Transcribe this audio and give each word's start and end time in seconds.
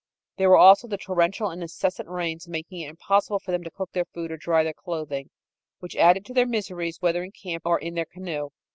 There 0.37 0.49
were 0.49 0.57
also 0.57 0.87
the 0.87 0.97
torrential 0.97 1.51
and 1.51 1.61
incessant 1.61 2.09
rains 2.09 2.47
making 2.47 2.79
it 2.81 2.89
impossible 2.89 3.37
for 3.37 3.51
them 3.51 3.63
to 3.63 3.69
cook 3.69 3.91
their 3.91 4.05
food 4.05 4.31
or 4.31 4.37
dry 4.37 4.63
their 4.63 4.73
clothing 4.73 5.29
which 5.77 5.95
added 5.95 6.25
to 6.25 6.33
their 6.33 6.47
miseries 6.47 6.99
whether 7.01 7.23
in 7.23 7.31
camp 7.33 7.67
or 7.67 7.77
in 7.77 7.93
their 7.93 8.05
canoe. 8.07 8.49